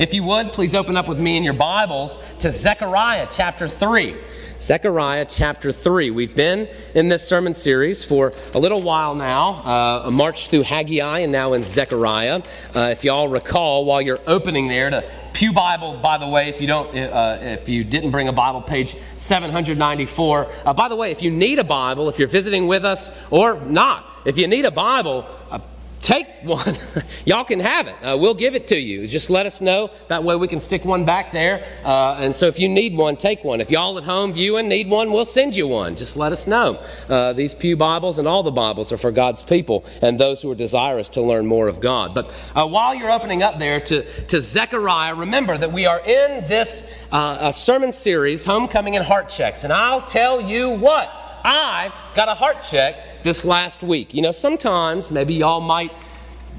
[0.00, 4.16] If you would, please open up with me in your Bibles to Zechariah chapter 3.
[4.58, 6.10] Zechariah chapter 3.
[6.10, 10.62] We've been in this sermon series for a little while now, uh, a march through
[10.62, 12.40] Haggai and now in Zechariah.
[12.74, 16.62] Uh, if y'all recall, while you're opening there to Pew Bible, by the way, if
[16.62, 20.48] you don't, uh, if you didn't bring a Bible, page 794.
[20.64, 23.60] Uh, by the way, if you need a Bible, if you're visiting with us or
[23.66, 25.58] not, if you need a Bible, uh,
[26.00, 26.76] take one.
[27.24, 27.94] Y'all can have it.
[28.02, 29.06] Uh, we'll give it to you.
[29.06, 29.90] Just let us know.
[30.08, 31.64] That way we can stick one back there.
[31.84, 33.60] Uh, and so if you need one, take one.
[33.60, 35.96] If y'all at home viewing need one, we'll send you one.
[35.96, 36.82] Just let us know.
[37.08, 40.50] Uh, these Pew Bibles and all the Bibles are for God's people and those who
[40.50, 42.14] are desirous to learn more of God.
[42.14, 46.44] But uh, while you're opening up there to, to Zechariah, remember that we are in
[46.48, 49.64] this uh, sermon series, Homecoming and Heart Checks.
[49.64, 51.29] And I'll tell you what.
[51.44, 54.14] I got a heart check this last week.
[54.14, 55.92] You know, sometimes maybe y'all might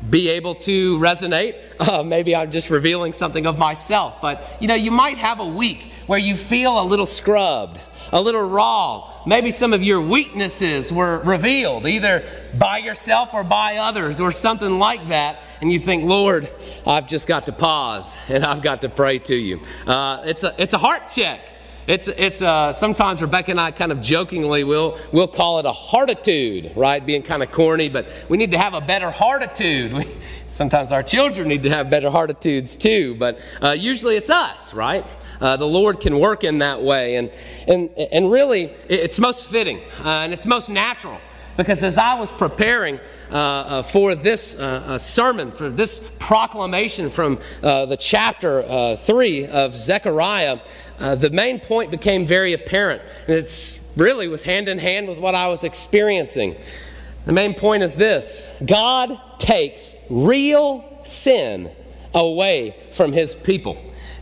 [0.09, 1.55] be able to resonate.
[1.81, 4.21] Uh, maybe I'm just revealing something of myself.
[4.21, 7.79] But, you know, you might have a week where you feel a little scrubbed,
[8.11, 9.11] a little raw.
[9.25, 12.23] Maybe some of your weaknesses were revealed, either
[12.55, 15.41] by yourself or by others, or something like that.
[15.59, 16.47] And you think, Lord,
[16.85, 19.59] I've just got to pause and I've got to pray to you.
[19.87, 21.41] Uh, it's, a, it's a heart check.
[21.87, 25.71] It's, it's uh, sometimes Rebecca and I kind of jokingly will we'll call it a
[25.71, 27.03] heartitude, right?
[27.03, 29.91] Being kind of corny, but we need to have a better heartitude.
[30.01, 30.05] We,
[30.47, 35.05] sometimes our children need to have better heartitudes too, but uh, usually it's us, right?
[35.39, 37.31] Uh, the Lord can work in that way, and
[37.67, 41.19] and and really, it's most fitting uh, and it's most natural
[41.57, 42.99] because as I was preparing
[43.31, 49.47] uh, uh, for this uh, sermon, for this proclamation from uh, the chapter uh, 3
[49.47, 50.59] of Zechariah,
[51.01, 53.01] uh, the main point became very apparent.
[53.27, 56.55] And it's really was hand in hand with what I was experiencing.
[57.25, 61.71] The main point is this God takes real sin
[62.13, 63.77] away from his people.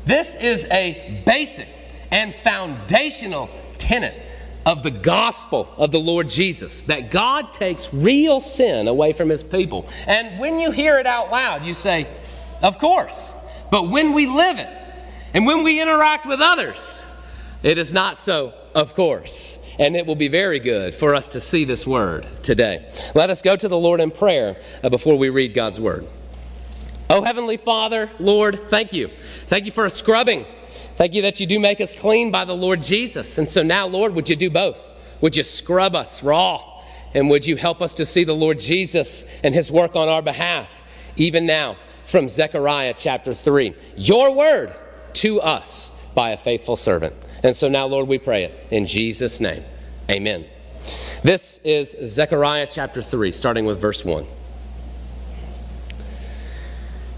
[0.05, 1.67] This is a basic
[2.11, 4.19] and foundational tenet
[4.65, 9.43] of the gospel of the Lord Jesus that God takes real sin away from his
[9.43, 9.87] people.
[10.07, 12.07] And when you hear it out loud, you say,
[12.61, 13.33] Of course.
[13.71, 14.78] But when we live it
[15.33, 17.05] and when we interact with others,
[17.63, 19.57] it is not so, of course.
[19.79, 22.91] And it will be very good for us to see this word today.
[23.15, 26.05] Let us go to the Lord in prayer uh, before we read God's word.
[27.09, 29.09] Oh, Heavenly Father, Lord, thank you.
[29.47, 30.45] Thank you for a scrubbing
[30.99, 33.37] Thank you that you do make us clean by the Lord Jesus.
[33.37, 34.93] And so now, Lord, would you do both?
[35.21, 36.61] Would you scrub us raw?
[37.13, 40.21] And would you help us to see the Lord Jesus and his work on our
[40.21, 40.83] behalf,
[41.15, 43.73] even now, from Zechariah chapter 3?
[43.95, 44.73] Your word
[45.19, 47.13] to us by a faithful servant.
[47.43, 49.63] And so now, Lord, we pray it in Jesus' name.
[50.09, 50.45] Amen.
[51.23, 54.25] This is Zechariah chapter 3, starting with verse 1.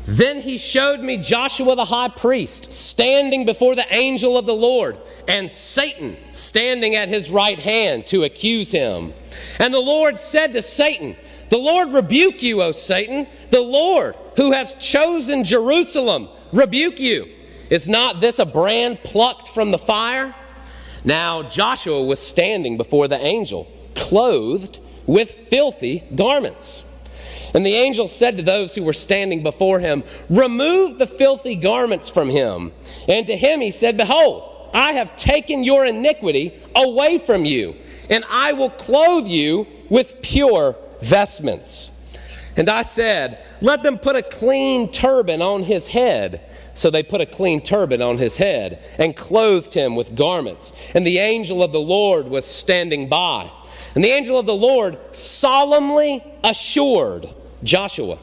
[0.07, 4.97] Then he showed me Joshua the high priest standing before the angel of the Lord,
[5.27, 9.13] and Satan standing at his right hand to accuse him.
[9.59, 11.15] And the Lord said to Satan,
[11.49, 13.27] The Lord rebuke you, O Satan.
[13.51, 17.29] The Lord, who has chosen Jerusalem, rebuke you.
[17.71, 20.35] Is not this a brand plucked from the fire?
[21.05, 23.65] Now Joshua was standing before the angel,
[23.95, 26.83] clothed with filthy garments.
[27.53, 32.09] And the angel said to those who were standing before him, Remove the filthy garments
[32.09, 32.73] from him.
[33.07, 37.75] And to him he said, Behold, I have taken your iniquity away from you,
[38.09, 41.97] and I will clothe you with pure vestments.
[42.57, 46.50] And I said, Let them put a clean turban on his head.
[46.73, 50.73] So they put a clean turban on his head and clothed him with garments.
[50.93, 53.49] And the angel of the Lord was standing by.
[53.93, 57.29] And the angel of the Lord solemnly assured
[57.63, 58.17] Joshua.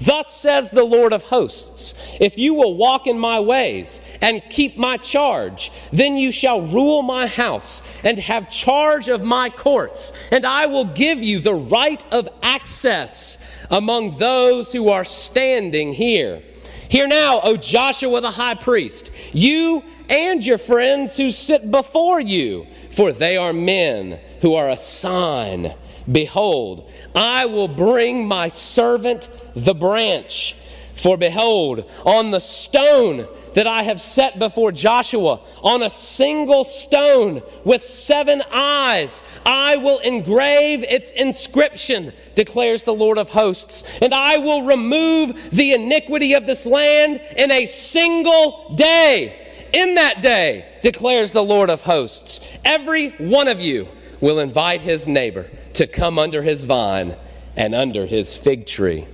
[0.00, 4.78] Thus says the Lord of hosts If you will walk in my ways and keep
[4.78, 10.46] my charge, then you shall rule my house and have charge of my courts, and
[10.46, 16.42] I will give you the right of access among those who are standing here.
[16.90, 22.66] Hear now, O Joshua the high priest, you and your friends who sit before you,
[22.90, 25.72] for they are men who are a sign
[26.10, 30.56] Behold, I will bring my servant the branch.
[30.94, 37.42] For behold, on the stone that I have set before Joshua, on a single stone
[37.64, 43.84] with seven eyes, I will engrave its inscription, declares the Lord of hosts.
[44.00, 49.36] And I will remove the iniquity of this land in a single day.
[49.72, 53.88] In that day, declares the Lord of hosts, every one of you
[54.20, 57.16] will invite his neighbor to come under his vine
[57.56, 59.06] and under his fig tree.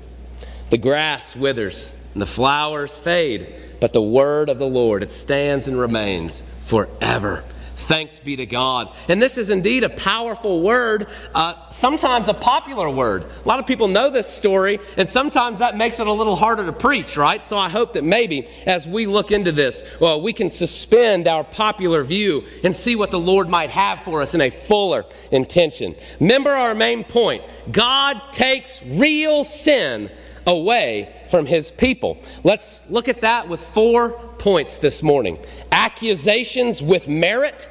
[0.70, 5.68] The grass withers and the flowers fade, but the word of the Lord, it stands
[5.68, 7.44] and remains forever.
[7.76, 8.92] Thanks be to God.
[9.06, 13.24] And this is indeed a powerful word, uh, sometimes a popular word.
[13.24, 16.66] A lot of people know this story, and sometimes that makes it a little harder
[16.66, 17.44] to preach, right?
[17.44, 21.44] So I hope that maybe as we look into this, well, we can suspend our
[21.44, 25.94] popular view and see what the Lord might have for us in a fuller intention.
[26.18, 30.10] Remember our main point God takes real sin
[30.46, 32.18] away from his people.
[32.44, 35.38] Let's look at that with four points this morning
[35.72, 37.68] accusations with merit.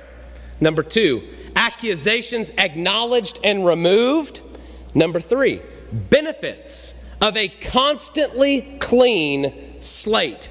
[0.59, 1.23] Number two,
[1.55, 4.41] accusations acknowledged and removed.
[4.93, 5.61] Number three,
[5.91, 10.49] benefits of a constantly clean slate.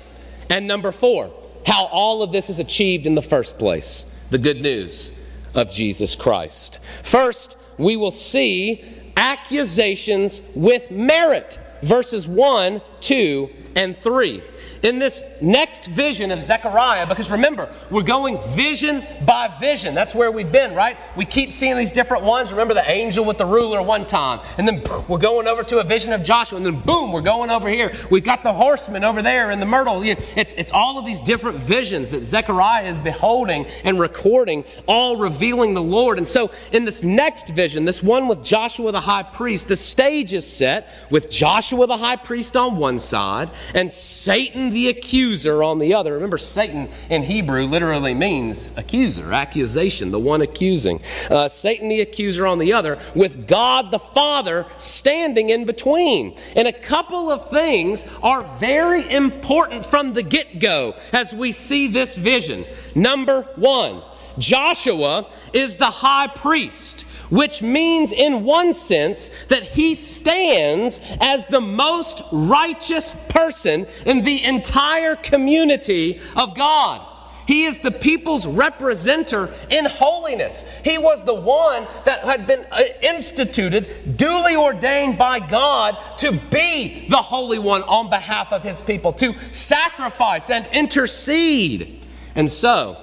[0.50, 1.32] And number four,
[1.66, 5.16] how all of this is achieved in the first place the good news
[5.54, 6.78] of Jesus Christ.
[7.02, 8.82] First, we will see
[9.16, 14.42] accusations with merit verses 1, 2, and 3
[14.84, 19.94] in this next vision of Zechariah, because remember, we're going vision by vision.
[19.94, 20.98] That's where we've been, right?
[21.16, 22.52] We keep seeing these different ones.
[22.52, 25.84] Remember the angel with the ruler one time, and then we're going over to a
[25.84, 27.92] vision of Joshua, and then boom, we're going over here.
[28.10, 30.02] We've got the horseman over there and the myrtle.
[30.04, 35.72] It's, it's all of these different visions that Zechariah is beholding and recording, all revealing
[35.72, 36.18] the Lord.
[36.18, 40.34] And so, in this next vision, this one with Joshua the high priest, the stage
[40.34, 45.78] is set with Joshua the high priest on one side and Satan the accuser on
[45.78, 46.14] the other.
[46.14, 51.00] Remember, Satan in Hebrew literally means accuser, accusation, the one accusing.
[51.30, 56.36] Uh, Satan the accuser on the other, with God the Father standing in between.
[56.56, 61.88] And a couple of things are very important from the get go as we see
[61.88, 62.64] this vision.
[62.94, 64.02] Number one,
[64.38, 71.60] Joshua is the high priest which means, in one sense, that he stands as the
[71.60, 77.04] most righteous person in the entire community of God.
[77.48, 80.64] He is the people's representative in holiness.
[80.84, 87.08] He was the one that had been uh, instituted, duly ordained by God to be
[87.08, 92.00] the Holy One on behalf of his people, to sacrifice and intercede.
[92.36, 92.96] And so,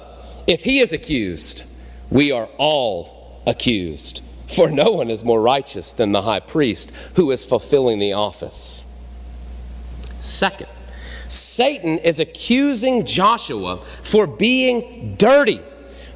[0.47, 1.63] if he is accused,
[2.09, 4.21] we are all accused.
[4.47, 8.83] For no one is more righteous than the high priest who is fulfilling the office.
[10.19, 10.67] Second,
[11.29, 15.61] Satan is accusing Joshua for being dirty,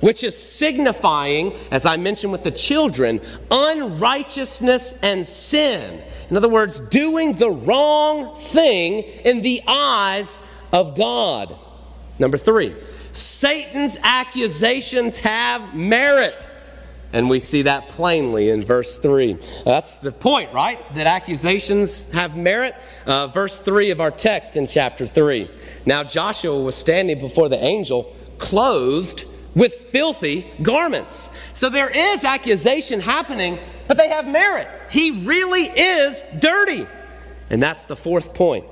[0.02, 6.02] which is signifying, as I mentioned with the children, unrighteousness and sin.
[6.30, 10.38] In other words, doing the wrong thing in the eyes
[10.74, 11.58] of God.
[12.20, 12.76] Number three,
[13.14, 16.50] Satan's accusations have merit.
[17.16, 19.38] And we see that plainly in verse 3.
[19.64, 20.94] That's the point, right?
[20.96, 22.76] That accusations have merit.
[23.06, 25.50] Uh, verse 3 of our text in chapter 3.
[25.86, 29.24] Now Joshua was standing before the angel, clothed
[29.56, 31.32] with filthy garments.
[31.54, 34.68] So there is accusation happening, but they have merit.
[34.92, 36.86] He really is dirty.
[37.50, 38.66] And that's the fourth point.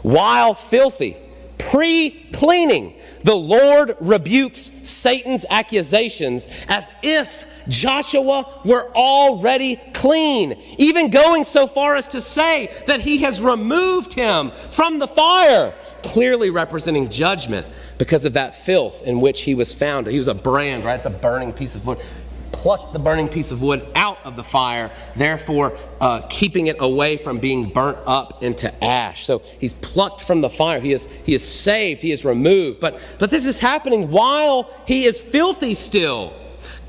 [0.00, 1.18] While filthy,
[1.58, 2.94] pre cleaning,
[3.24, 11.96] the Lord rebukes Satan's accusations as if Joshua were already clean, even going so far
[11.96, 18.24] as to say that he has removed him from the fire, clearly representing judgment because
[18.24, 20.06] of that filth in which he was found.
[20.06, 20.96] He was a brand, right?
[20.96, 21.98] It's a burning piece of wood.
[22.52, 27.16] Pluck the burning piece of wood out of the fire, therefore uh, keeping it away
[27.16, 29.24] from being burnt up into ash.
[29.24, 30.78] So he's plucked from the fire.
[30.80, 32.02] He is, he is saved.
[32.02, 32.80] He is removed.
[32.80, 36.34] But, but this is happening while he is filthy still.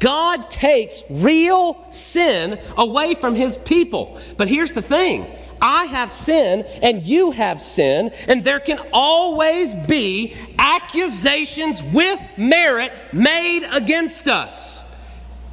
[0.01, 4.19] God takes real sin away from his people.
[4.35, 5.27] But here's the thing
[5.61, 12.91] I have sin and you have sin, and there can always be accusations with merit
[13.13, 14.83] made against us.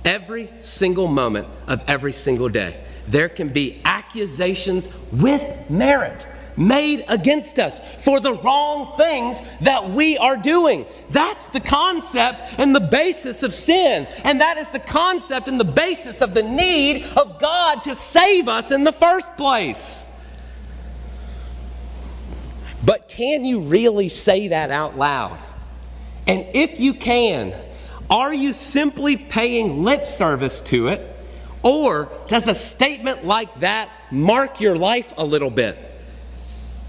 [0.05, 2.75] Every single moment of every single day,
[3.07, 6.27] there can be accusations with merit
[6.59, 10.85] made against us for the wrong things that we are doing.
[11.11, 14.07] That's the concept and the basis of sin.
[14.25, 18.49] And that is the concept and the basis of the need of God to save
[18.49, 20.09] us in the first place.
[22.85, 25.39] But can you really say that out loud?
[26.27, 27.55] And if you can,
[28.11, 31.17] are you simply paying lip service to it?
[31.63, 35.88] Or does a statement like that mark your life a little bit?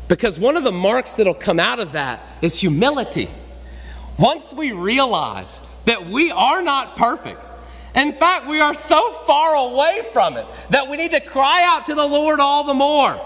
[0.09, 3.29] Because one of the marks that'll come out of that is humility.
[4.17, 7.39] Once we realize that we are not perfect,
[7.95, 11.85] in fact, we are so far away from it that we need to cry out
[11.85, 13.19] to the Lord all the more.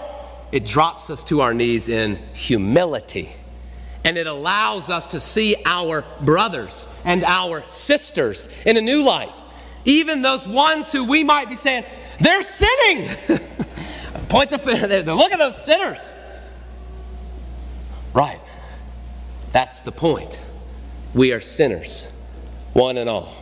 [0.52, 3.30] It drops us to our knees in humility
[4.04, 9.32] And it allows us to see our brothers and our sisters in a new light.
[9.86, 11.84] Even those ones who we might be saying,
[12.20, 13.08] they're sinning.
[14.28, 16.14] Point the finger, look at those sinners.
[18.14, 18.40] Right.
[19.52, 20.42] That's the point.
[21.12, 22.10] We are sinners,
[22.72, 23.34] one and all,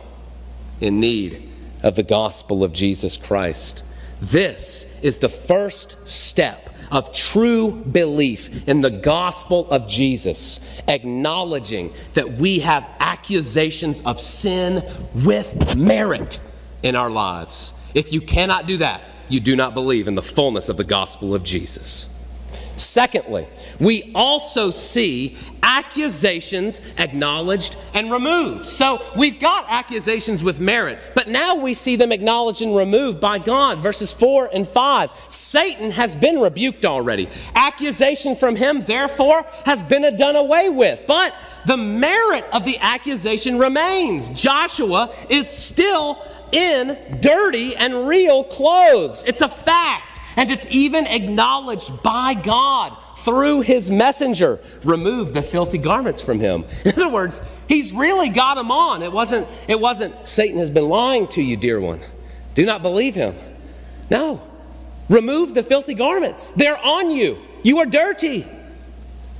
[0.81, 1.49] in need
[1.83, 3.83] of the gospel of Jesus Christ.
[4.21, 12.33] This is the first step of true belief in the gospel of Jesus, acknowledging that
[12.33, 16.39] we have accusations of sin with merit
[16.83, 17.73] in our lives.
[17.95, 21.33] If you cannot do that, you do not believe in the fullness of the gospel
[21.33, 22.09] of Jesus.
[22.75, 23.47] Secondly,
[23.79, 28.67] we also see accusations acknowledged and removed.
[28.67, 33.39] So we've got accusations with merit, but now we see them acknowledged and removed by
[33.39, 33.79] God.
[33.79, 35.09] Verses 4 and 5.
[35.27, 37.29] Satan has been rebuked already.
[37.55, 41.03] Accusation from him, therefore, has been done away with.
[41.07, 41.33] But
[41.65, 44.29] the merit of the accusation remains.
[44.29, 49.23] Joshua is still in dirty and real clothes.
[49.25, 50.12] It's a fact.
[50.35, 54.59] And it's even acknowledged by God through his messenger.
[54.83, 56.65] Remove the filthy garments from him.
[56.85, 59.01] In other words, he's really got him on.
[59.01, 62.01] It wasn't, it wasn't Satan has been lying to you, dear one.
[62.55, 63.35] Do not believe him.
[64.09, 64.41] No.
[65.09, 66.51] Remove the filthy garments.
[66.51, 67.39] They're on you.
[67.63, 68.47] You are dirty.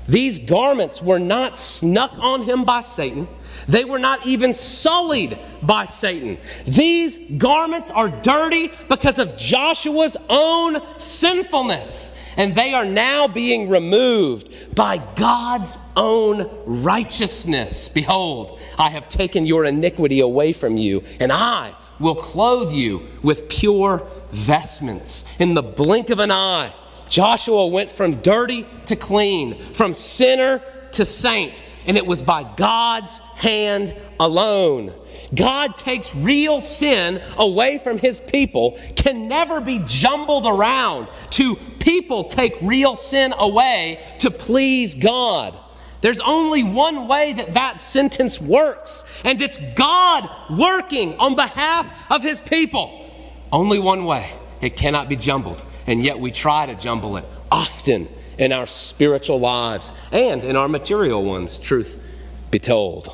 [0.07, 3.27] These garments were not snuck on him by Satan.
[3.67, 6.37] They were not even sullied by Satan.
[6.65, 14.75] These garments are dirty because of Joshua's own sinfulness, and they are now being removed
[14.75, 17.87] by God's own righteousness.
[17.87, 23.49] Behold, I have taken your iniquity away from you, and I will clothe you with
[23.49, 25.25] pure vestments.
[25.39, 26.73] In the blink of an eye,
[27.07, 33.17] Joshua went from dirty to clean, from sinner to saint and it was by God's
[33.35, 34.93] hand alone.
[35.33, 42.23] God takes real sin away from his people, can never be jumbled around to people
[42.23, 45.57] take real sin away to please God.
[46.01, 52.21] There's only one way that that sentence works, and it's God working on behalf of
[52.21, 53.09] his people.
[53.51, 54.31] Only one way.
[54.61, 59.39] It cannot be jumbled, and yet we try to jumble it often in our spiritual
[59.39, 62.01] lives and in our material ones, truth
[62.51, 63.13] be told.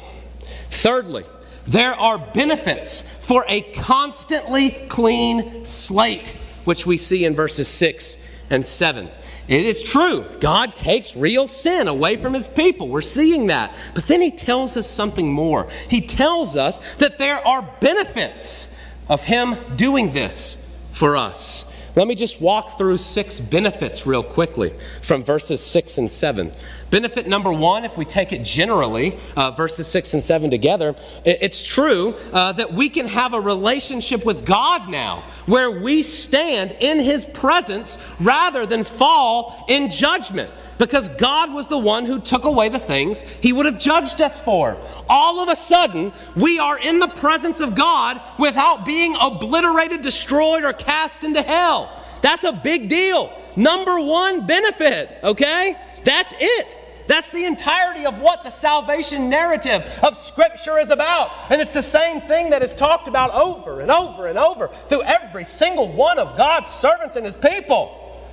[0.70, 1.26] Thirdly,
[1.68, 6.36] there are benefits for a constantly clean slate,
[6.66, 8.18] which we see in verses 6
[8.50, 9.10] and 7.
[9.48, 12.88] It is true, God takes real sin away from his people.
[12.88, 13.76] We're seeing that.
[13.96, 15.68] But then he tells us something more.
[15.90, 18.76] He tells us that there are benefits
[19.08, 21.69] of him doing this for us.
[22.00, 26.54] Let me just walk through six benefits real quickly from verses 6 and 7.
[26.92, 31.62] Benefit number one, if we take it generally, uh, verses 6 and 7 together, it's
[31.62, 37.00] true uh, that we can have a relationship with God now where we stand in
[37.00, 42.70] His presence rather than fall in judgment because God was the one who took away
[42.70, 44.78] the things He would have judged us for.
[45.08, 50.64] All of a sudden, we are in the presence of God without being obliterated, destroyed,
[50.64, 51.92] or cast into hell.
[52.22, 53.32] That's a big deal.
[53.56, 55.76] Number one benefit, okay?
[56.06, 56.78] That's it.
[57.08, 61.32] That's the entirety of what the salvation narrative of Scripture is about.
[61.50, 65.04] And it's the same thing that is talked about over and over and over through
[65.04, 68.24] every single one of God's servants and His people.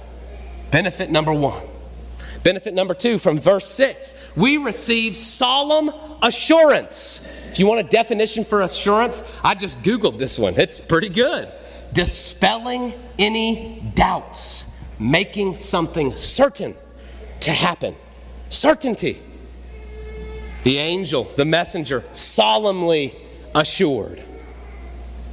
[0.70, 1.62] Benefit number one.
[2.46, 5.90] Benefit number two from verse 6 we receive solemn
[6.22, 7.26] assurance.
[7.50, 10.54] If you want a definition for assurance, I just Googled this one.
[10.56, 11.50] It's pretty good.
[11.92, 16.76] Dispelling any doubts, making something certain
[17.40, 17.96] to happen.
[18.48, 19.20] Certainty.
[20.62, 23.16] The angel, the messenger, solemnly
[23.56, 24.22] assured.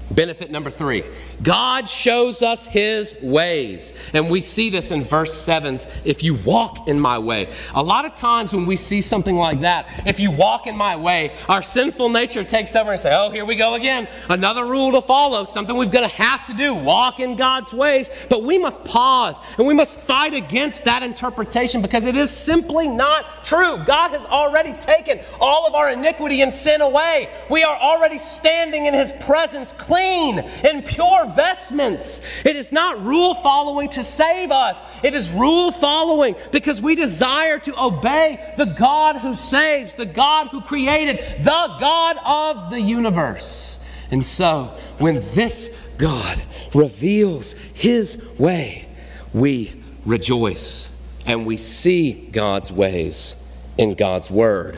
[0.10, 1.04] Benefit number three
[1.42, 3.94] God shows us his ways.
[4.14, 7.52] And we see this in verse 7's if you walk in my way.
[7.74, 10.96] A lot of times when we see something like that, if you walk in my
[10.96, 14.08] way, our sinful nature takes over and say, "Oh, here we go again.
[14.30, 18.10] Another rule to follow, something we've going to have to do, walk in God's ways."
[18.30, 22.88] But we must pause and we must fight against that interpretation because it is simply
[22.88, 23.78] not true.
[23.86, 27.30] God has already taken all of our iniquity and sin away.
[27.50, 32.22] We are already standing in his presence clean and pure vestments.
[32.46, 37.60] It is not rule following to save us, it is rule following because we desire
[37.60, 43.84] to obey the God who saves, the God who created, the God of the universe.
[44.12, 46.42] And so, when this God
[46.74, 48.88] reveals his way,
[49.34, 49.74] we
[50.06, 50.90] rejoice
[51.26, 53.36] and we see God's ways
[53.78, 54.76] in God's Word,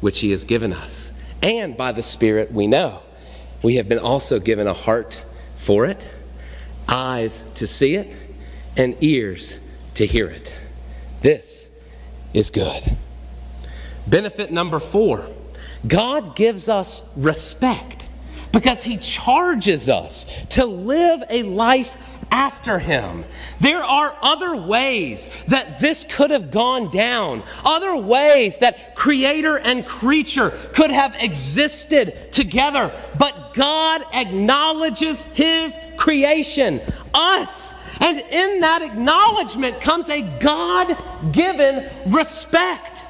[0.00, 1.12] which He has given us.
[1.42, 3.00] And by the Spirit, we know
[3.62, 5.24] we have been also given a heart
[5.66, 6.08] for it,
[6.88, 8.14] eyes to see it,
[8.76, 9.58] and ears
[9.94, 10.54] to hear it.
[11.22, 11.68] This
[12.32, 12.84] is good.
[14.06, 15.26] Benefit number four
[15.84, 18.08] God gives us respect
[18.52, 21.96] because He charges us to live a life
[22.30, 23.24] after him.
[23.60, 29.86] There are other ways that this could have gone down, other ways that creator and
[29.86, 36.80] creature could have existed together, but God acknowledges his creation,
[37.14, 37.74] us.
[38.00, 40.96] And in that acknowledgement comes a God
[41.32, 43.04] given respect.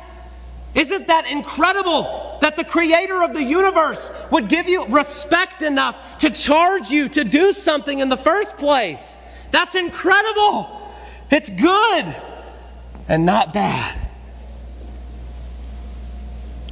[0.74, 6.30] Isn't that incredible that the creator of the universe would give you respect enough to
[6.30, 9.18] charge you to do something in the first place?
[9.50, 10.92] That's incredible.
[11.30, 12.16] It's good
[13.08, 14.06] and not bad.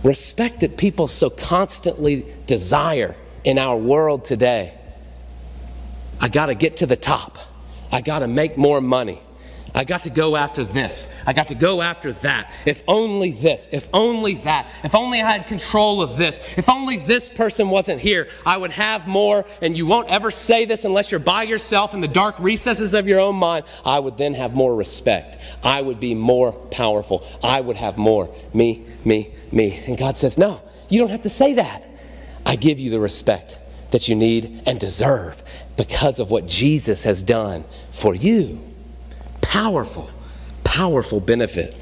[0.03, 4.75] Respect that people so constantly desire in our world today.
[6.21, 7.39] I got to get to the top.
[7.91, 9.21] I got to make more money.
[9.77, 11.13] I got to go after this.
[11.27, 12.53] I got to go after that.
[12.65, 13.69] If only this.
[13.73, 14.71] If only that.
[14.85, 16.41] If only I had control of this.
[16.57, 19.45] If only this person wasn't here, I would have more.
[19.61, 23.09] And you won't ever say this unless you're by yourself in the dark recesses of
[23.09, 23.65] your own mind.
[23.85, 25.39] I would then have more respect.
[25.65, 27.27] I would be more powerful.
[27.43, 28.33] I would have more.
[28.53, 29.83] Me, me, me.
[29.87, 31.85] And God says, No, you don't have to say that.
[32.47, 33.59] I give you the respect
[33.91, 35.43] that you need and deserve
[35.77, 38.74] because of what Jesus has done for you.
[39.55, 40.11] Powerful,
[40.65, 41.77] powerful benefit.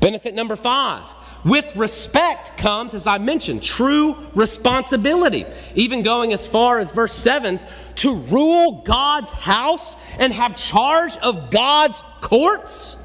[0.00, 1.04] Benefit number five.
[1.44, 5.46] With respect comes, as I mentioned, true responsibility.
[5.76, 7.66] Even going as far as verse 7's
[8.02, 12.96] to rule God's house and have charge of God's courts.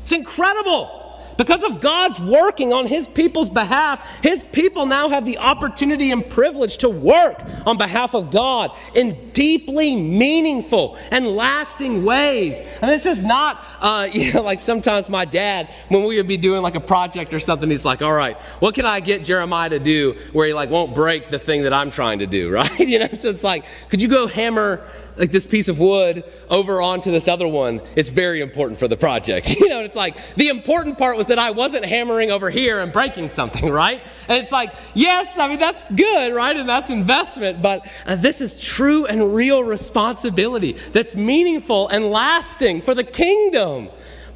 [0.00, 1.05] It's incredible.
[1.36, 6.28] Because of God's working on His people's behalf, His people now have the opportunity and
[6.28, 12.60] privilege to work on behalf of God in deeply meaningful and lasting ways.
[12.80, 16.36] And this is not, uh, you know, like sometimes my dad, when we would be
[16.36, 19.70] doing like a project or something, he's like, all right, what can I get Jeremiah
[19.70, 22.80] to do where he like won't break the thing that I'm trying to do, right?
[22.80, 26.80] You know, so it's like, could you go hammer like this piece of wood over
[26.80, 29.56] onto this other one it's very important for the project.
[29.66, 32.92] You know it's like the important part was that i wasn't hammering over here and
[32.92, 34.00] breaking something right?
[34.28, 36.56] And it's like yes i mean that's good right?
[36.56, 42.82] And that's investment but uh, this is true and real responsibility that's meaningful and lasting
[42.82, 43.88] for the kingdom.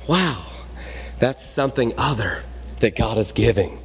[0.09, 0.45] Wow
[1.19, 2.43] that's something other
[2.81, 3.79] that god is giving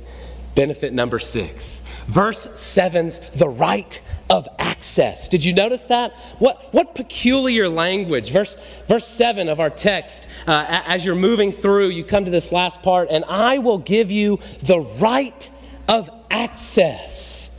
[0.56, 5.30] benefit number six verse seven's the right of access.
[5.30, 6.15] Did you notice that?
[6.39, 8.32] What, what peculiar language.
[8.32, 12.52] Verse, verse 7 of our text, uh, as you're moving through, you come to this
[12.52, 15.50] last part, and I will give you the right
[15.88, 17.52] of access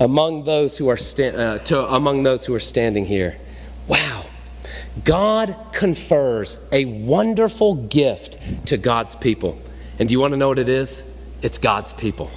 [0.00, 3.36] among those who are, sta- uh, to, among those who are standing here.
[3.86, 4.24] Wow.
[5.04, 9.58] God confers a wonderful gift to God's people.
[9.98, 11.02] And do you want to know what it is?
[11.42, 12.30] It's God's people.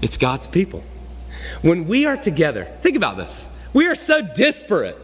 [0.00, 0.82] It's God's people.
[1.62, 3.48] When we are together, think about this.
[3.72, 4.98] We are so disparate.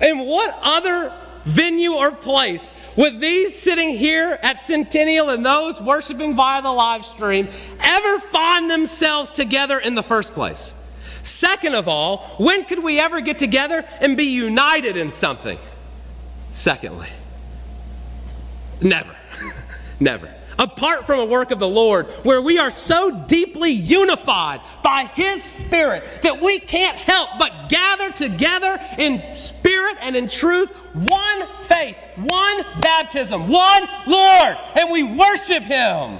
[0.00, 1.12] In what other
[1.44, 7.04] venue or place would these sitting here at Centennial and those worshiping via the live
[7.04, 7.48] stream
[7.80, 10.74] ever find themselves together in the first place?
[11.22, 15.58] Second of all, when could we ever get together and be united in something?
[16.52, 17.08] Secondly,
[18.80, 19.14] never.
[20.00, 25.04] never apart from a work of the Lord, where we are so deeply unified by
[25.14, 31.46] His Spirit that we can't help but gather together in spirit and in truth, one
[31.64, 36.18] faith, one baptism, one Lord, and we worship Him.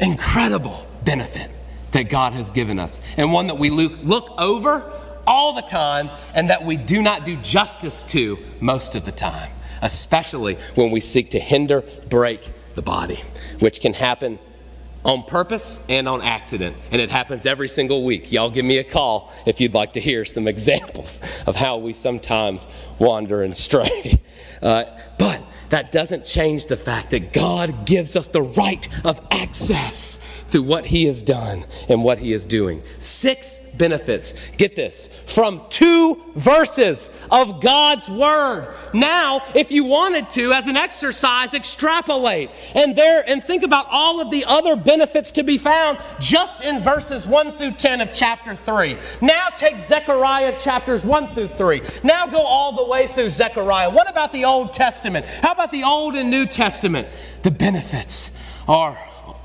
[0.00, 1.50] Incredible benefit
[1.92, 4.90] that God has given us, and one that we look over
[5.26, 9.50] all the time and that we do not do justice to most of the time,
[9.80, 13.22] especially when we seek to hinder, break, the body,
[13.60, 14.38] which can happen
[15.04, 16.76] on purpose and on accident.
[16.90, 18.30] And it happens every single week.
[18.30, 21.92] Y'all give me a call if you'd like to hear some examples of how we
[21.92, 24.20] sometimes wander and stray.
[24.62, 24.84] Uh,
[25.18, 30.62] but that doesn't change the fact that God gives us the right of access through
[30.62, 32.82] what He has done and what He is doing.
[32.98, 38.72] Six benefits, get this, from two verses of God's Word.
[38.92, 44.20] Now, if you wanted to, as an exercise, extrapolate and there and think about all
[44.20, 48.54] of the other benefits to be found just in verses 1 through 10 of chapter
[48.54, 48.98] 3.
[49.22, 51.82] Now take Zechariah chapters 1 through 3.
[52.04, 53.90] Now go all the way through Zechariah.
[53.90, 55.24] What about the Old Testament?
[55.24, 57.08] How about the Old and New Testament?
[57.42, 58.38] The benefits
[58.68, 58.96] are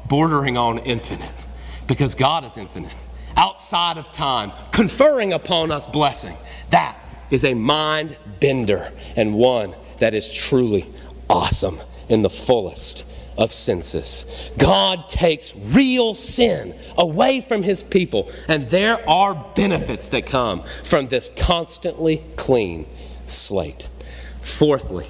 [0.07, 1.31] bordering on infinite
[1.87, 2.93] because God is infinite,
[3.35, 6.35] outside of time, conferring upon us blessing.
[6.69, 6.97] That
[7.29, 10.85] is a mind bender and one that is truly
[11.29, 13.05] awesome in the fullest
[13.37, 14.51] of senses.
[14.57, 21.07] God takes real sin away from his people, and there are benefits that come from
[21.07, 22.87] this constantly clean
[23.27, 23.87] slate.
[24.41, 25.07] Fourthly,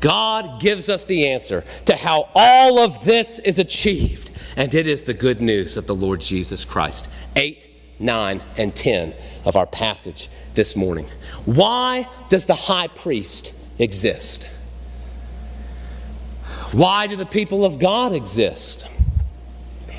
[0.00, 5.04] God gives us the answer to how all of this is achieved, and it is
[5.04, 7.10] the good news of the Lord Jesus Christ.
[7.36, 9.14] 8, 9, and 10
[9.44, 11.06] of our passage this morning.
[11.44, 14.48] Why does the high priest exist?
[16.72, 18.88] Why do the people of God exist?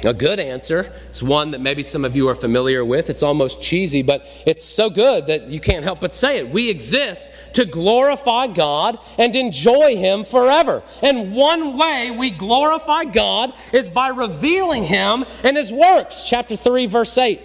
[0.05, 3.09] A good answer It's one that maybe some of you are familiar with.
[3.09, 6.49] It's almost cheesy, but it's so good that you can't help but say it.
[6.49, 10.83] We exist to glorify God and enjoy Him forever.
[11.01, 16.23] And one way we glorify God is by revealing Him and His works.
[16.23, 17.41] Chapter 3, verse 8.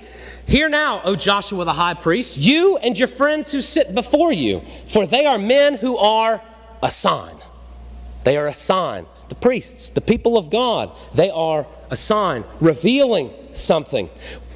[0.46, 4.62] Hear now, O Joshua the high priest, you and your friends who sit before you,
[4.86, 6.42] for they are men who are
[6.82, 7.36] a sign.
[8.24, 10.90] They are a sign the priests, the people of God.
[11.14, 14.08] They are a sign revealing something.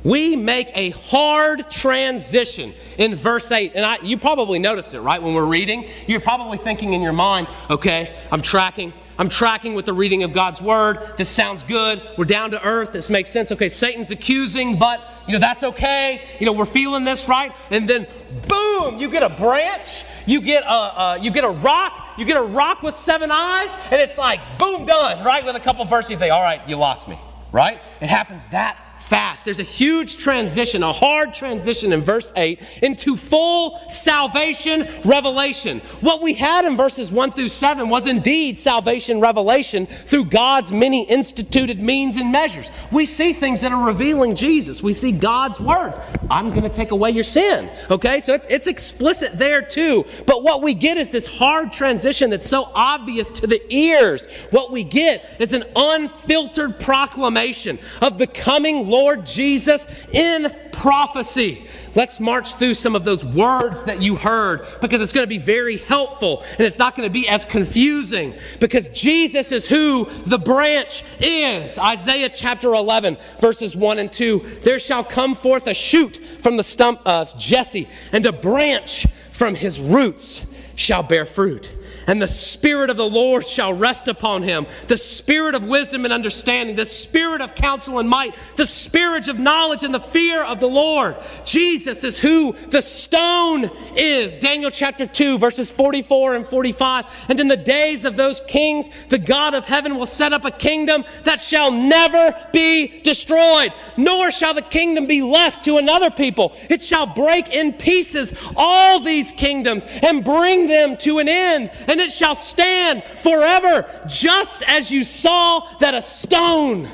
[0.04, 3.72] We make a hard transition in verse 8.
[3.74, 5.22] And I, you probably noticed it, right?
[5.22, 8.92] When we're reading, you're probably thinking in your mind, okay, I'm tracking.
[9.16, 10.98] I'm tracking with the reading of God's word.
[11.16, 12.02] This sounds good.
[12.18, 12.92] We're down to earth.
[12.92, 13.52] This makes sense.
[13.52, 16.22] Okay, Satan's accusing, but you know that's okay.
[16.40, 18.08] You know we're feeling this right, and then
[18.48, 22.36] boom, you get a branch, you get a uh, you get a rock, you get
[22.36, 25.24] a rock with seven eyes, and it's like boom, done.
[25.24, 27.18] Right with a couple verses, you think, all right, you lost me.
[27.52, 27.80] Right?
[28.00, 29.44] It happens that fast.
[29.44, 35.80] There's a huge transition, a hard transition in verse 8 into full salvation revelation.
[36.00, 41.04] What we had in verses 1 through 7 was indeed salvation revelation through God's many
[41.04, 42.70] instituted means and measures.
[42.90, 44.82] We see things that are revealing Jesus.
[44.82, 46.00] We see God's words.
[46.30, 47.68] I'm going to take away your sin.
[47.90, 48.20] Okay?
[48.20, 50.06] So it's, it's explicit there too.
[50.26, 54.28] But what we get is this hard transition that's so obvious to the ears.
[54.50, 61.66] What we get is an unfiltered proclamation of the coming Lord Jesus in prophecy.
[61.96, 65.38] Let's march through some of those words that you heard because it's going to be
[65.38, 70.38] very helpful and it's not going to be as confusing because Jesus is who the
[70.38, 71.76] branch is.
[71.76, 74.60] Isaiah chapter 11, verses 1 and 2.
[74.62, 79.56] There shall come forth a shoot from the stump of Jesse, and a branch from
[79.56, 81.74] his roots shall bear fruit
[82.06, 86.12] and the Spirit of the Lord shall rest upon him the Spirit of wisdom and
[86.12, 90.60] understanding, the Spirit of counsel and might, the Spirit of knowledge and the fear of
[90.60, 91.16] the Lord.
[91.44, 94.38] Jesus is who the stone is.
[94.38, 97.26] Daniel chapter 2, verses 44 and 45.
[97.28, 100.50] And in the days of those kings, the God of heaven will set up a
[100.50, 106.52] kingdom that shall never be destroyed, nor shall the kingdom be left to another people.
[106.68, 112.10] It shall break in pieces all these kingdoms and bring them to an end it
[112.10, 116.88] shall stand forever, just as you saw that a stone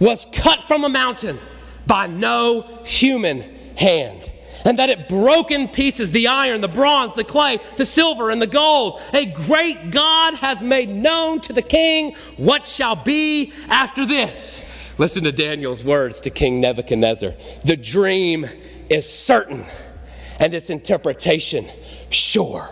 [0.00, 1.38] was cut from a mountain
[1.86, 3.40] by no human
[3.76, 4.30] hand
[4.64, 8.40] and that it broke in pieces the iron, the bronze, the clay, the silver, and
[8.42, 9.00] the gold.
[9.14, 14.68] A great God has made known to the king what shall be after this.
[14.98, 17.34] Listen to Daniel's words to King Nebuchadnezzar.
[17.64, 18.46] The dream
[18.90, 19.64] is certain,
[20.40, 21.66] and its interpretation
[22.10, 22.68] sure.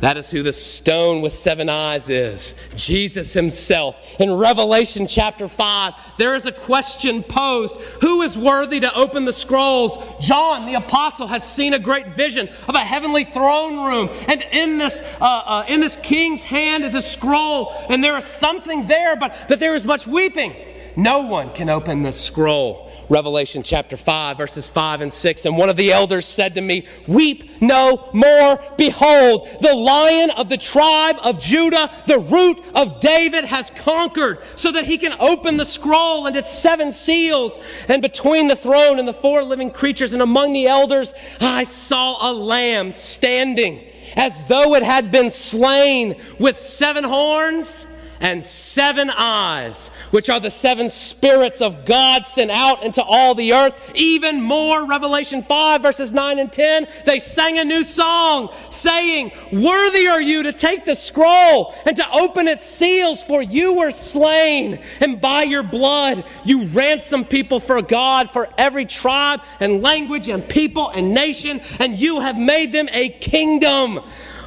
[0.00, 4.18] That is who the stone with seven eyes is Jesus himself.
[4.18, 9.32] In Revelation chapter 5, there is a question posed Who is worthy to open the
[9.32, 9.98] scrolls?
[10.20, 14.08] John, the apostle, has seen a great vision of a heavenly throne room.
[14.26, 18.24] And in this, uh, uh, in this king's hand is a scroll, and there is
[18.24, 20.54] something there, but that there is much weeping.
[20.96, 22.89] No one can open the scroll.
[23.10, 25.44] Revelation chapter 5, verses 5 and 6.
[25.44, 28.62] And one of the elders said to me, Weep no more.
[28.78, 34.70] Behold, the lion of the tribe of Judah, the root of David, has conquered, so
[34.70, 37.58] that he can open the scroll and its seven seals.
[37.88, 42.30] And between the throne and the four living creatures and among the elders, I saw
[42.30, 47.86] a lamb standing as though it had been slain with seven horns
[48.20, 53.54] and seven eyes, which are the seven spirits of God sent out into all the
[53.54, 53.92] earth.
[53.94, 60.06] Even more, Revelation 5, verses 9 and 10, they sang a new song, saying, Worthy
[60.06, 64.80] are you to take the scroll and to open its seals, for you were slain,
[65.00, 70.46] and by your blood you ransomed people for God, for every tribe and language and
[70.46, 74.00] people and nation, and you have made them a kingdom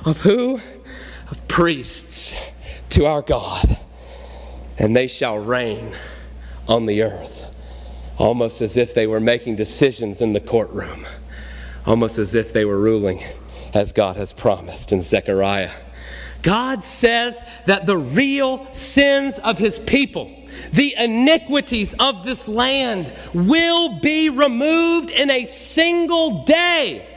[0.05, 0.61] of who?
[1.31, 2.52] Of priests
[2.89, 3.77] to our God,
[4.77, 5.95] and they shall reign
[6.67, 7.55] on the earth,
[8.17, 11.05] almost as if they were making decisions in the courtroom,
[11.85, 13.23] almost as if they were ruling
[13.73, 15.71] as God has promised in Zechariah.
[16.43, 20.29] God says that the real sins of his people,
[20.71, 27.07] the iniquities of this land, will be removed in a single day.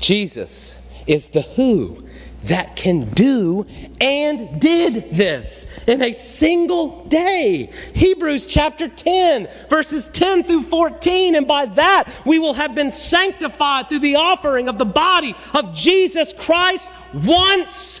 [0.00, 2.04] Jesus is the who
[2.44, 3.66] that can do
[4.00, 7.70] and did this in a single day.
[7.94, 11.34] Hebrews chapter 10, verses 10 through 14.
[11.34, 15.74] And by that, we will have been sanctified through the offering of the body of
[15.74, 18.00] Jesus Christ once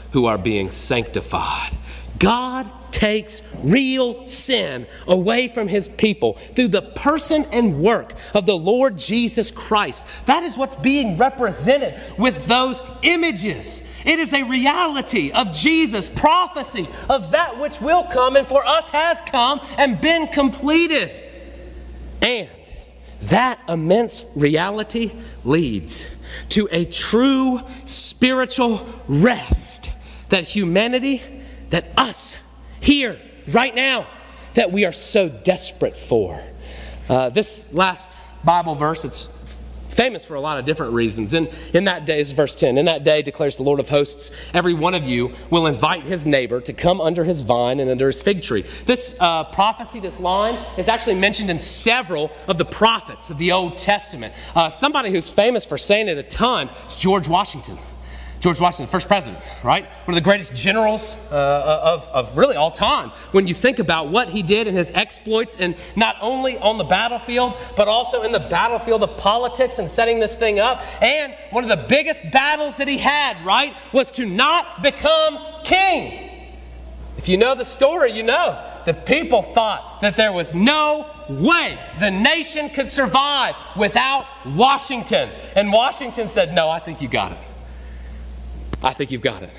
[0.11, 1.71] who are being sanctified.
[2.19, 8.57] God takes real sin away from his people through the person and work of the
[8.57, 10.05] Lord Jesus Christ.
[10.27, 13.81] That is what's being represented with those images.
[14.05, 18.89] It is a reality of Jesus, prophecy of that which will come and for us
[18.89, 21.11] has come and been completed.
[22.21, 22.49] And
[23.23, 25.11] that immense reality
[25.43, 26.07] leads
[26.49, 29.91] to a true spiritual rest
[30.31, 31.21] that humanity,
[31.69, 32.37] that us
[32.81, 33.19] here,
[33.53, 34.07] right now,
[34.55, 36.39] that we are so desperate for.
[37.07, 39.29] Uh, this last Bible verse, it's
[39.89, 41.33] famous for a lot of different reasons.
[41.33, 42.77] And in that day, is verse 10.
[42.77, 46.25] In that day, declares the Lord of hosts, every one of you will invite his
[46.25, 48.63] neighbor to come under his vine and under his fig tree.
[48.85, 53.51] This uh, prophecy, this line, is actually mentioned in several of the prophets of the
[53.51, 54.33] Old Testament.
[54.55, 57.77] Uh, somebody who's famous for saying it a ton is George Washington.
[58.41, 59.85] George Washington, first president, right?
[59.85, 63.09] One of the greatest generals uh, of, of really all time.
[63.31, 66.83] When you think about what he did and his exploits, and not only on the
[66.83, 70.81] battlefield, but also in the battlefield of politics and setting this thing up.
[71.03, 76.31] And one of the biggest battles that he had, right, was to not become king.
[77.17, 81.77] If you know the story, you know the people thought that there was no way
[81.99, 85.29] the nation could survive without Washington.
[85.55, 87.37] And Washington said, No, I think you got it.
[88.83, 89.49] I think you've got it.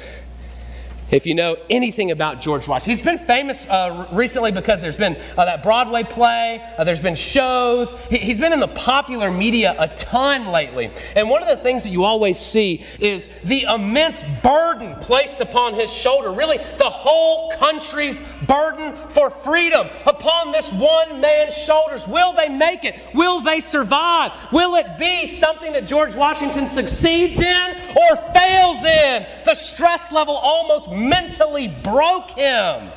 [1.13, 5.15] If you know anything about George Washington, he's been famous uh, recently because there's been
[5.37, 7.93] uh, that Broadway play, uh, there's been shows.
[8.09, 10.91] He, he's been in the popular media a ton lately.
[11.15, 15.75] And one of the things that you always see is the immense burden placed upon
[15.75, 22.09] his shoulder, really, the whole country's burden for freedom upon this one man's shoulders.
[22.09, 22.99] Will they make it?
[23.13, 24.33] Will they survive?
[24.51, 29.27] Will it be something that George Washington succeeds in or fails in?
[29.45, 32.91] The stress level almost mentally broke him.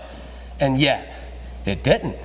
[0.59, 1.13] And yet,
[1.65, 2.17] it didn't.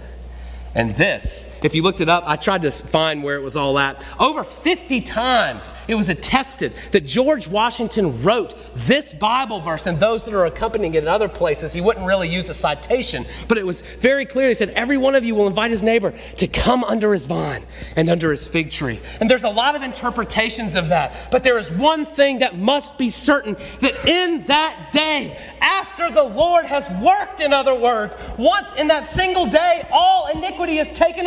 [0.74, 3.78] And this, if you looked it up, I tried to find where it was all
[3.78, 4.04] at.
[4.18, 10.24] Over 50 times it was attested that George Washington wrote this Bible verse and those
[10.24, 11.72] that are accompanying it in other places.
[11.72, 14.48] He wouldn't really use a citation, but it was very clear.
[14.48, 17.64] He said, Every one of you will invite his neighbor to come under his vine
[17.96, 19.00] and under his fig tree.
[19.20, 22.98] And there's a lot of interpretations of that, but there is one thing that must
[22.98, 28.72] be certain that in that day, after the Lord has worked, in other words, once
[28.74, 31.26] in that single day, all iniquity is taken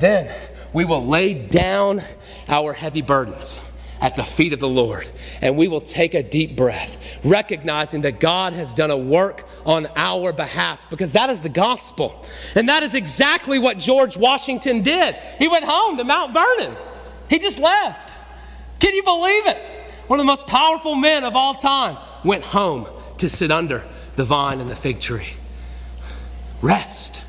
[0.00, 0.34] then
[0.72, 2.02] we will lay down
[2.48, 3.60] our heavy burdens
[4.00, 5.06] at the feet of the Lord
[5.40, 9.86] and we will take a deep breath, recognizing that God has done a work on
[9.96, 12.24] our behalf because that is the gospel.
[12.54, 15.14] And that is exactly what George Washington did.
[15.38, 16.76] He went home to Mount Vernon,
[17.28, 18.14] he just left.
[18.78, 19.58] Can you believe it?
[20.06, 22.88] One of the most powerful men of all time went home
[23.18, 23.84] to sit under
[24.16, 25.28] the vine and the fig tree.
[26.62, 27.22] Rest.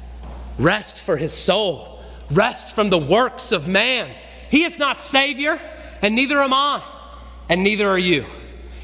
[0.58, 1.91] Rest for his soul.
[2.32, 4.10] Rest from the works of man.
[4.50, 5.60] He is not Savior,
[6.02, 6.82] and neither am I,
[7.50, 8.26] and neither are you.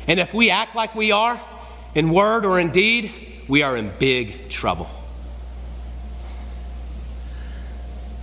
[0.07, 1.41] And if we act like we are,
[1.95, 3.11] in word or in deed,
[3.47, 4.89] we are in big trouble.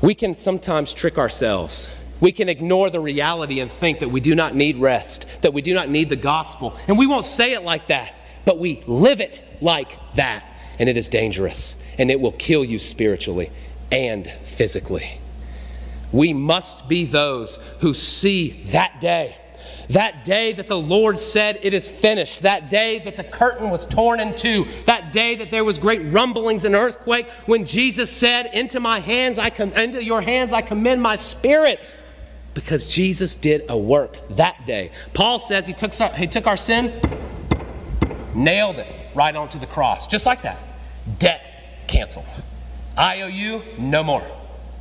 [0.01, 1.91] We can sometimes trick ourselves.
[2.21, 5.63] We can ignore the reality and think that we do not need rest, that we
[5.63, 6.77] do not need the gospel.
[6.89, 10.45] And we won't say it like that, but we live it like that.
[10.79, 13.51] And it is dangerous, and it will kill you spiritually
[13.91, 15.21] and physically.
[16.13, 19.37] We must be those who see that day
[19.91, 22.43] That day that the Lord said, It is finished.
[22.43, 24.65] That day that the curtain was torn in two.
[24.87, 27.29] That day that there was great rumblings and earthquake.
[27.47, 31.81] When Jesus said, Into my hands I com- into your hands I commend my spirit.
[32.55, 34.93] Because Jesus did a work that day.
[35.13, 36.93] Paul says he took, he took our sin,
[38.35, 40.07] nailed it right onto the cross.
[40.07, 40.59] Just like that.
[41.19, 41.51] Debt
[41.89, 42.27] canceled.
[42.97, 44.23] IOU, no more.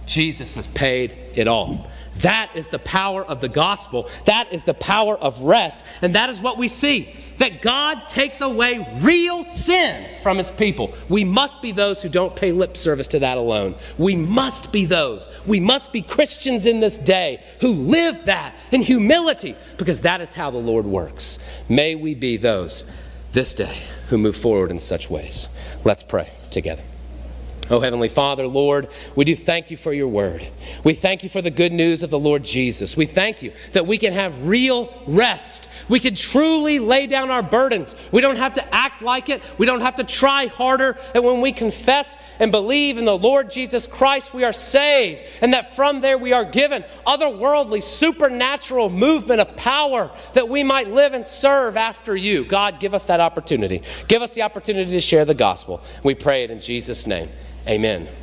[0.05, 1.87] Jesus has paid it all.
[2.17, 4.09] That is the power of the gospel.
[4.25, 5.83] That is the power of rest.
[6.01, 10.93] And that is what we see that God takes away real sin from his people.
[11.09, 13.75] We must be those who don't pay lip service to that alone.
[13.97, 15.29] We must be those.
[15.45, 20.33] We must be Christians in this day who live that in humility because that is
[20.33, 21.39] how the Lord works.
[21.67, 22.89] May we be those
[23.31, 25.49] this day who move forward in such ways.
[25.83, 26.83] Let's pray together.
[27.69, 30.45] Oh, Heavenly Father, Lord, we do thank you for your word.
[30.83, 32.97] We thank you for the good news of the Lord Jesus.
[32.97, 35.69] We thank you that we can have real rest.
[35.87, 37.95] We can truly lay down our burdens.
[38.11, 39.41] We don't have to act like it.
[39.57, 40.97] We don't have to try harder.
[41.15, 45.21] And when we confess and believe in the Lord Jesus Christ, we are saved.
[45.41, 50.91] And that from there we are given otherworldly, supernatural movement of power that we might
[50.91, 52.43] live and serve after you.
[52.43, 53.83] God, give us that opportunity.
[54.09, 55.81] Give us the opportunity to share the gospel.
[56.03, 57.29] We pray it in Jesus' name.
[57.67, 58.07] Amen.